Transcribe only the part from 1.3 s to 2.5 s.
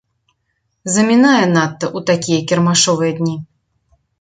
надта ў такія